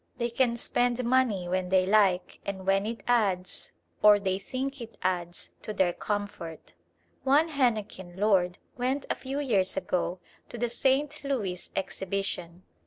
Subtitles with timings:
[0.17, 4.97] They can spend money when they like and when it adds, or they think it
[5.03, 6.73] adds, to their comfort.
[7.23, 10.17] One henequen lord went a few years ago
[10.49, 11.23] to the St.
[11.23, 12.63] Louis Exhibition.